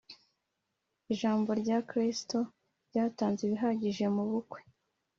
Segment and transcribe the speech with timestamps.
[1.13, 2.37] Ijambo rya Kristo
[2.87, 4.59] ryatanze ibihagije mu bukwe